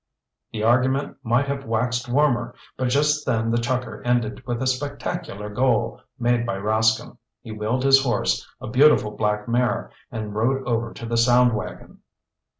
The 0.51 0.63
argument 0.63 1.17
might 1.21 1.45
have 1.47 1.65
waxed 1.67 2.09
warmer, 2.09 2.55
but 2.75 2.85
just 2.89 3.23
then 3.23 3.51
the 3.51 3.59
chukker 3.59 4.01
ended 4.03 4.41
with 4.47 4.59
a 4.59 4.65
spectacular 4.65 5.47
goal 5.47 6.01
made 6.17 6.43
by 6.43 6.57
Rascomb. 6.57 7.19
He 7.43 7.51
wheeled 7.51 7.83
his 7.83 8.03
horse, 8.03 8.47
a 8.59 8.65
beautiful 8.67 9.11
black 9.11 9.47
mare, 9.47 9.91
and 10.11 10.33
rode 10.33 10.65
over 10.67 10.91
to 10.91 11.05
the 11.05 11.17
sound 11.17 11.53
wagon. 11.53 11.99